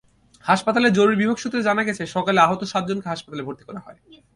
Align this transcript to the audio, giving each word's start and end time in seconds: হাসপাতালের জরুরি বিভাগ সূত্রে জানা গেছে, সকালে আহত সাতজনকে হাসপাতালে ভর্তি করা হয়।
হাসপাতালের 0.45 0.95
জরুরি 0.97 1.15
বিভাগ 1.17 1.37
সূত্রে 1.39 1.61
জানা 1.61 1.83
গেছে, 1.87 2.03
সকালে 2.15 2.39
আহত 2.41 2.61
সাতজনকে 2.63 3.07
হাসপাতালে 3.09 3.45
ভর্তি 3.47 3.63
করা 3.67 3.79
হয়। 3.85 3.99